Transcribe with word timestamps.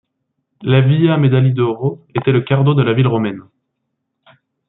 La 0.63 0.81
Via 0.81 1.15
Medaglie 1.17 1.53
d'Oro 1.53 2.07
était 2.15 2.31
le 2.31 2.41
Cardo 2.41 2.73
de 2.73 2.81
la 2.81 2.93
ville 2.93 3.05
romaine. 3.05 3.43